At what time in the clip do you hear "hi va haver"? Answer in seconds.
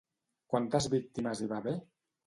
1.45-1.81